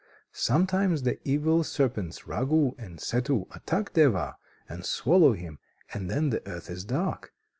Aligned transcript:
Sometimes 0.33 1.03
the 1.03 1.19
evil 1.29 1.63
serpents 1.63 2.21
Ragu 2.21 2.73
and 2.79 2.97
Ketu 2.97 3.45
attack 3.55 3.93
Deva 3.93 4.35
and 4.67 4.83
swallow 4.83 5.33
him: 5.33 5.59
and 5.93 6.09
then 6.09 6.31
the 6.31 6.41
earth 6.47 6.71
is 6.71 6.83
dark. 6.83 7.35